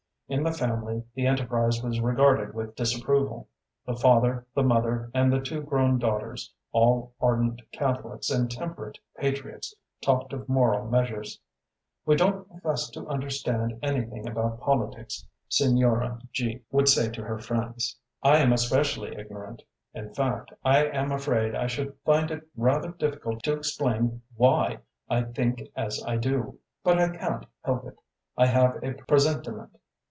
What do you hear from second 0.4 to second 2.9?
the family the enterprise was regarded with